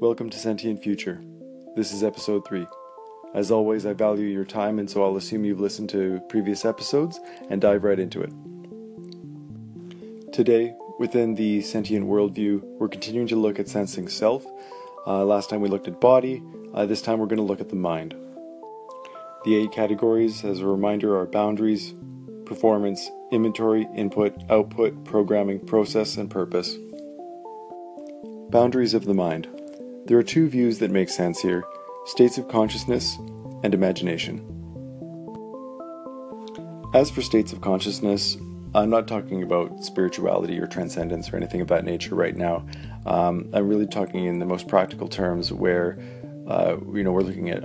[0.00, 1.20] Welcome to Sentient Future.
[1.76, 2.66] This is episode 3.
[3.34, 7.20] As always, I value your time, and so I'll assume you've listened to previous episodes
[7.50, 8.32] and dive right into it.
[10.32, 14.46] Today, within the sentient worldview, we're continuing to look at sensing self.
[15.06, 16.42] Uh, last time we looked at body,
[16.72, 18.14] uh, this time we're going to look at the mind.
[19.44, 21.92] The eight categories, as a reminder, are boundaries,
[22.46, 26.78] performance, inventory, input, output, programming, process, and purpose.
[28.48, 29.59] Boundaries of the mind.
[30.06, 31.64] There are two views that make sense here
[32.06, 33.16] states of consciousness
[33.62, 34.46] and imagination.
[36.94, 38.36] As for states of consciousness,
[38.74, 42.66] I'm not talking about spirituality or transcendence or anything of that nature right now.
[43.06, 45.98] Um, I'm really talking in the most practical terms where,
[46.48, 47.64] uh, you know, we're looking at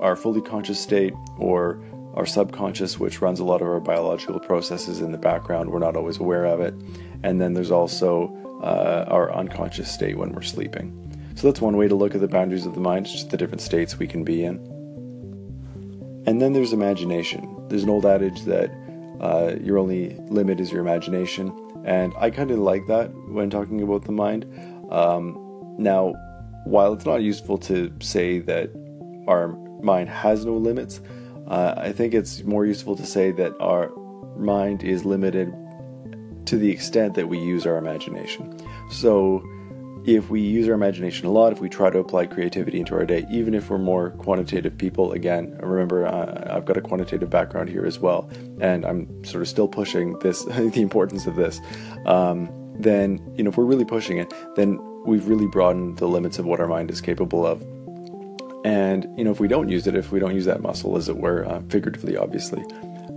[0.00, 1.82] our fully conscious state or
[2.14, 5.70] our subconscious, which runs a lot of our biological processes in the background.
[5.70, 6.74] We're not always aware of it.
[7.22, 11.07] And then there's also uh, our unconscious state when we're sleeping.
[11.38, 13.36] So that's one way to look at the boundaries of the mind, it's just the
[13.36, 14.56] different states we can be in.
[16.26, 17.64] And then there's imagination.
[17.68, 18.72] There's an old adage that
[19.20, 21.52] uh, your only limit is your imagination.
[21.84, 24.46] And I kind of like that when talking about the mind.
[24.90, 26.14] Um, now,
[26.64, 28.70] while it's not useful to say that
[29.28, 31.00] our mind has no limits,
[31.46, 33.92] uh, I think it's more useful to say that our
[34.36, 35.54] mind is limited
[36.46, 38.60] to the extent that we use our imagination.
[38.90, 39.40] So,
[40.16, 43.04] if we use our imagination a lot, if we try to apply creativity into our
[43.04, 47.68] day, even if we're more quantitative people, again, remember uh, I've got a quantitative background
[47.68, 51.60] here as well, and I'm sort of still pushing this, the importance of this.
[52.06, 56.38] Um, then, you know, if we're really pushing it, then we've really broadened the limits
[56.38, 57.60] of what our mind is capable of.
[58.64, 61.08] And, you know, if we don't use it, if we don't use that muscle, as
[61.08, 62.64] it were, uh, figuratively, obviously,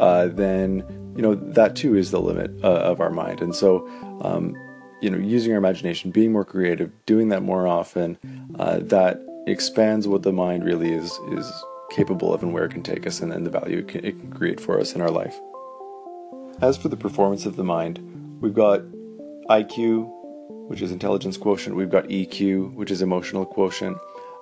[0.00, 0.84] uh, then
[1.16, 3.88] you know that too is the limit uh, of our mind and so
[4.22, 4.56] um,
[5.00, 8.18] you know using our imagination being more creative doing that more often
[8.58, 11.50] uh, that expands what the mind really is is
[11.90, 14.18] capable of and where it can take us and, then the value it can, it
[14.18, 15.38] can create for us in our life.
[16.60, 18.00] As for the performance of the mind
[18.40, 18.80] we've got
[19.50, 20.10] iq
[20.68, 21.76] which is intelligence quotient.
[21.76, 23.98] We've got eq which is emotional quotient.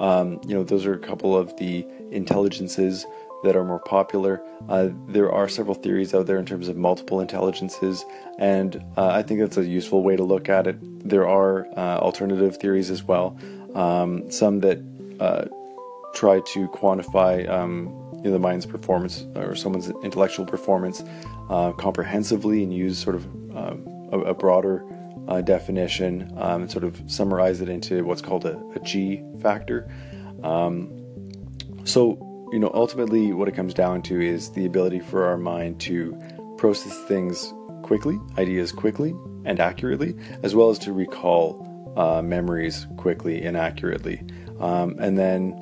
[0.00, 3.06] Um, you know those are a couple of the intelligences
[3.44, 4.42] that are more popular.
[4.68, 8.04] Uh, there are several theories out there in terms of multiple intelligences,
[8.38, 10.76] and uh, I think that's a useful way to look at it.
[11.08, 13.38] There are uh, alternative theories as well,
[13.74, 14.78] um, some that
[15.20, 15.44] uh,
[16.14, 21.02] try to quantify um, you know, the mind's performance or someone's intellectual performance
[21.50, 23.24] uh, comprehensively and use sort of
[23.54, 24.84] um, a, a, broader
[25.28, 29.90] uh, definition um, and sort of summarize it into what's called a, a G factor.
[30.42, 30.90] Um,
[31.84, 35.80] so you know, ultimately, what it comes down to is the ability for our mind
[35.82, 36.18] to
[36.56, 43.42] process things quickly, ideas quickly and accurately, as well as to recall uh, memories quickly
[43.42, 44.22] and accurately.
[44.60, 45.52] Um, and then,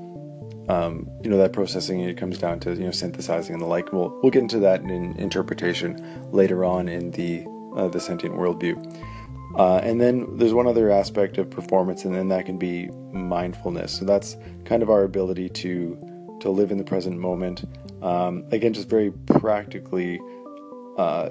[0.69, 3.93] um, you know, that processing it comes down to you know synthesizing and the like.
[3.93, 7.45] We'll we'll get into that in interpretation later on in the
[7.77, 8.77] uh, the sentient worldview.
[9.59, 13.93] Uh, and then there's one other aspect of performance, and then that can be mindfulness.
[13.99, 15.99] So that's kind of our ability to
[16.43, 17.65] to live in the present moment.
[18.03, 20.21] Um, again, just very practically,
[20.99, 21.31] uh,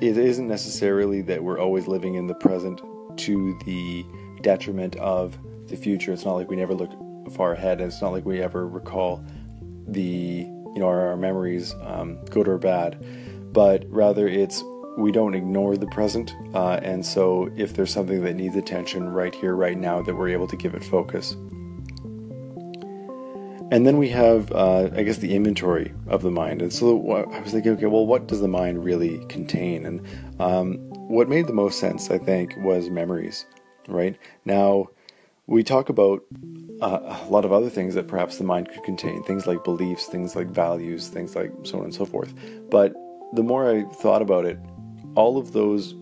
[0.00, 2.80] it isn't necessarily that we're always living in the present
[3.18, 4.04] to the
[4.42, 5.38] detriment of
[5.68, 6.12] the future.
[6.12, 6.90] It's not like we never look
[7.32, 9.24] far ahead, and it's not like we ever recall
[9.86, 13.04] the you know our, our memories, um, good or bad,
[13.52, 14.62] but rather it's
[14.98, 19.34] we don't ignore the present, uh, and so if there's something that needs attention right
[19.34, 21.36] here, right now, that we're able to give it focus.
[23.70, 26.60] And then we have, uh, I guess, the inventory of the mind.
[26.60, 29.86] And so I was thinking, okay, well, what does the mind really contain?
[29.86, 30.06] And
[30.40, 30.74] um,
[31.08, 33.46] what made the most sense, I think, was memories,
[33.86, 34.18] right?
[34.44, 34.88] Now,
[35.46, 36.22] we talk about
[36.80, 40.06] uh, a lot of other things that perhaps the mind could contain, things like beliefs,
[40.06, 42.34] things like values, things like so on and so forth.
[42.70, 42.92] But
[43.34, 44.58] the more I thought about it,
[45.14, 45.92] all of those,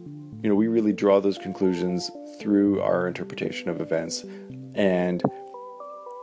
[0.43, 4.25] you know, we really draw those conclusions through our interpretation of events.
[4.75, 5.23] And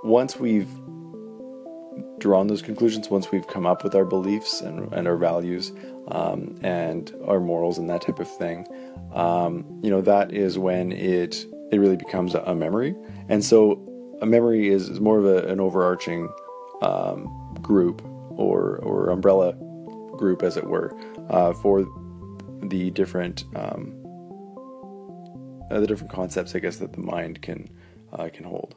[0.03, 0.69] once we've
[2.19, 5.71] drawn those conclusions once we've come up with our beliefs and, and our values
[6.09, 8.65] um, and our morals and that type of thing.
[9.13, 12.95] Um, you know, that is when it it really becomes a, memory.
[13.27, 13.81] And so
[14.21, 16.29] a memory is, is more of a, an overarching
[16.81, 18.03] um, group
[18.38, 19.53] or or umbrella
[20.18, 20.95] group, as it were,
[21.29, 21.85] uh, for
[22.63, 23.94] the different um,
[25.71, 27.69] uh, the different concepts, I guess, that the mind can
[28.13, 28.75] uh, can hold.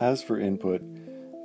[0.00, 0.82] As for input,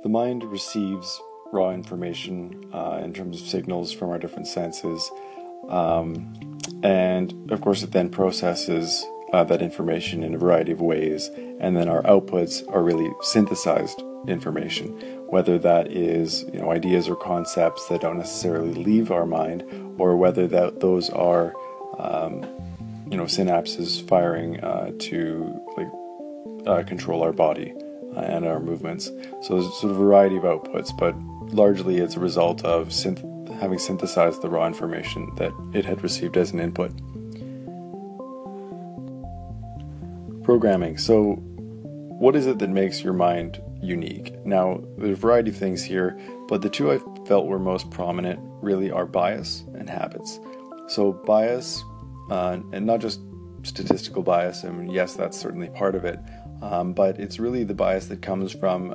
[0.06, 1.20] the mind receives
[1.50, 5.10] raw information uh, in terms of signals from our different senses.
[5.68, 11.28] Um, and of course, it then processes uh, that information in a variety of ways,
[11.58, 14.90] and then our outputs are really synthesized information,
[15.26, 19.64] whether that is you know ideas or concepts that don't necessarily leave our mind,
[19.98, 21.52] or whether that those are
[21.98, 22.44] um,
[23.10, 25.88] you know synapses firing uh, to like
[26.68, 27.74] uh, control our body
[28.16, 29.06] and our movements.
[29.42, 31.16] So there's sort of a variety of outputs, but
[31.52, 36.36] largely it's a result of synth- having synthesized the raw information that it had received
[36.36, 36.90] as an input.
[40.44, 40.96] Programming.
[40.98, 41.34] So,
[42.18, 44.34] what is it that makes your mind unique?
[44.46, 46.18] Now, there's a variety of things here,
[46.48, 50.38] but the two I felt were most prominent really are bias and habits.
[50.86, 51.82] So, bias,
[52.30, 53.20] uh, and not just
[53.64, 56.20] statistical bias, I mean, yes, that's certainly part of it,
[56.62, 58.94] um, but it's really the bias that comes from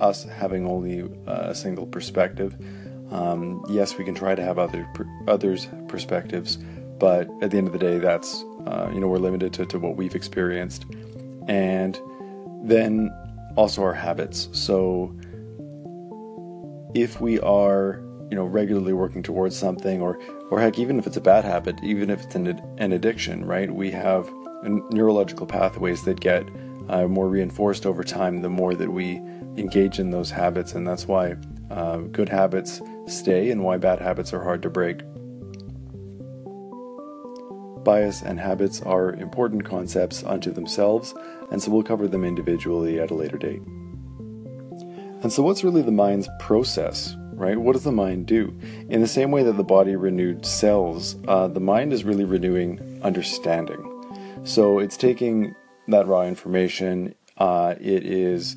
[0.00, 2.56] us having only uh, a single perspective.
[3.10, 6.56] Um, yes, we can try to have other per- others' perspectives,
[6.98, 9.78] but at the end of the day, that's uh, you know we're limited to, to
[9.78, 10.86] what we've experienced,
[11.46, 11.98] and
[12.62, 13.10] then
[13.56, 14.48] also our habits.
[14.52, 15.14] So
[16.94, 20.18] if we are you know regularly working towards something, or
[20.50, 22.48] or heck, even if it's a bad habit, even if it's an,
[22.78, 23.72] an addiction, right?
[23.72, 24.28] We have
[24.90, 26.44] neurological pathways that get
[26.88, 29.16] uh, more reinforced over time the more that we
[29.56, 31.36] engage in those habits, and that's why
[31.70, 35.02] uh, good habits stay and why bad habits are hard to break.
[37.84, 41.14] Bias and habits are important concepts unto themselves,
[41.50, 43.62] and so we'll cover them individually at a later date.
[45.22, 47.56] And so, what's really the mind's process, right?
[47.56, 48.56] What does the mind do?
[48.88, 53.00] In the same way that the body renewed cells, uh, the mind is really renewing
[53.02, 53.92] understanding.
[54.44, 55.54] So, it's taking
[55.88, 58.56] that raw information, uh, it is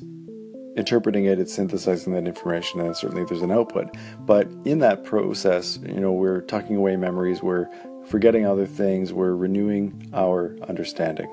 [0.76, 3.94] interpreting it, it's synthesizing that information, and certainly there's an output.
[4.20, 7.68] But in that process, you know, we're tucking away memories, we're
[8.06, 11.28] forgetting other things, we're renewing our understanding.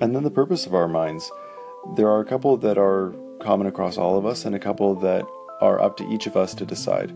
[0.00, 1.30] And then the purpose of our minds.
[1.96, 5.26] There are a couple that are common across all of us, and a couple that
[5.60, 7.12] are up to each of us to decide.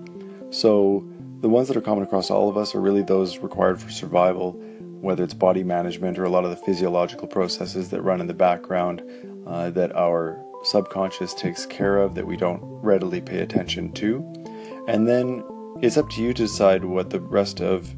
[0.51, 1.07] So,
[1.41, 4.61] the ones that are common across all of us are really those required for survival,
[5.01, 8.35] whether it's body management or a lot of the physiological processes that run in the
[8.35, 9.03] background
[9.47, 14.25] uh, that our subconscious takes care of that we don't readily pay attention to.
[14.89, 15.45] And then
[15.83, 17.95] it's up to you to decide what the rest of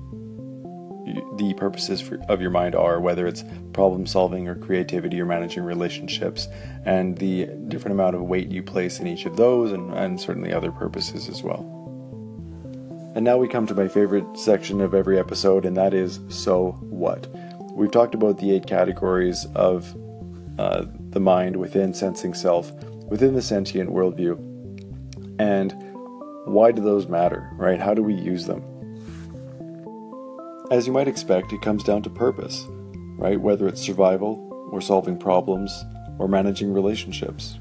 [1.39, 5.63] the purposes for, of your mind are, whether it's problem solving or creativity or managing
[5.63, 6.49] relationships,
[6.85, 10.53] and the different amount of weight you place in each of those, and, and certainly
[10.53, 11.76] other purposes as well.
[13.17, 16.73] And now we come to my favorite section of every episode, and that is So
[16.83, 17.27] What?
[17.73, 19.97] We've talked about the eight categories of
[20.59, 22.71] uh, the mind within sensing self,
[23.09, 24.37] within the sentient worldview.
[25.39, 25.73] And
[26.45, 27.81] why do those matter, right?
[27.81, 28.63] How do we use them?
[30.71, 32.67] As you might expect, it comes down to purpose,
[33.17, 33.41] right?
[33.41, 35.87] Whether it's survival, or solving problems,
[36.19, 37.59] or managing relationships.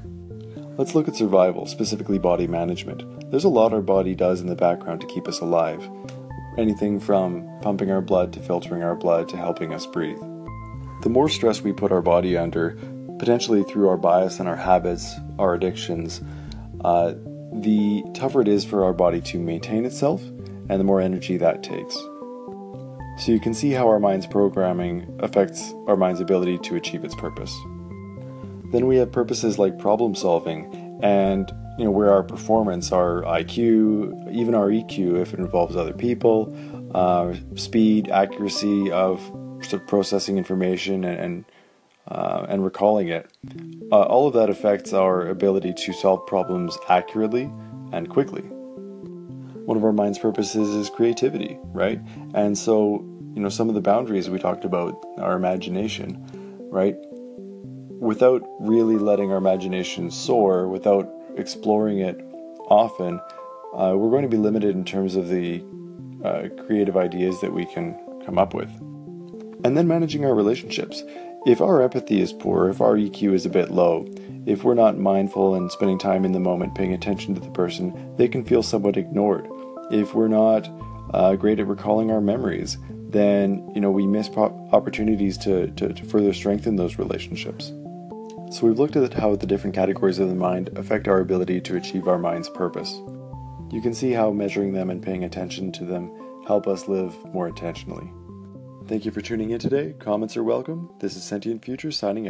[0.78, 3.30] Let's look at survival, specifically body management.
[3.30, 5.88] There's a lot our body does in the background to keep us alive.
[6.58, 10.20] Anything from pumping our blood to filtering our blood to helping us breathe.
[11.02, 12.78] The more stress we put our body under,
[13.18, 16.20] potentially through our bias and our habits, our addictions,
[16.84, 17.14] uh,
[17.54, 20.22] the tougher it is for our body to maintain itself
[20.68, 21.94] and the more energy that takes.
[23.18, 27.14] So you can see how our mind's programming affects our mind's ability to achieve its
[27.14, 27.54] purpose.
[28.72, 34.32] Then we have purposes like problem solving and you know where our performance, our IQ,
[34.32, 36.54] even our EQ if it involves other people,
[36.94, 39.20] uh, speed, accuracy of
[39.60, 41.44] sort of processing information and, and
[42.08, 43.30] uh, and recalling it.
[43.90, 47.50] Uh, all of that affects our ability to solve problems accurately
[47.92, 48.42] and quickly.
[48.42, 52.00] One of our mind's purposes is creativity, right?
[52.34, 53.04] And so,
[53.34, 56.24] you know, some of the boundaries we talked about, our imagination,
[56.70, 56.96] right?
[58.00, 62.20] Without really letting our imagination soar, without exploring it
[62.68, 63.20] often,
[63.74, 65.62] uh, we're going to be limited in terms of the
[66.24, 68.70] uh, creative ideas that we can come up with.
[69.64, 71.02] And then managing our relationships.
[71.46, 74.06] If our empathy is poor, if our EQ is a bit low,
[74.46, 78.14] if we're not mindful and spending time in the moment paying attention to the person,
[78.16, 79.48] they can feel somewhat ignored.
[79.90, 80.68] If we're not
[81.14, 86.04] uh, great at recalling our memories, then you know we miss opportunities to, to, to
[86.04, 87.72] further strengthen those relationships.
[88.56, 91.76] So we've looked at how the different categories of the mind affect our ability to
[91.76, 93.02] achieve our mind's purpose.
[93.70, 96.10] You can see how measuring them and paying attention to them
[96.46, 98.10] help us live more intentionally.
[98.86, 99.94] Thank you for tuning in today.
[99.98, 100.90] Comments are welcome.
[101.00, 102.24] This is Sentient Future signing out.